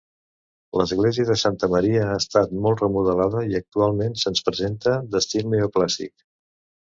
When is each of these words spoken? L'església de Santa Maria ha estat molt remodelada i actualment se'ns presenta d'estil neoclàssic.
L'església 0.79 1.25
de 1.31 1.35
Santa 1.41 1.67
Maria 1.73 2.07
ha 2.13 2.15
estat 2.21 2.55
molt 2.63 2.81
remodelada 2.85 3.43
i 3.51 3.57
actualment 3.59 4.17
se'ns 4.23 4.43
presenta 4.49 4.95
d'estil 5.13 5.53
neoclàssic. 5.55 6.13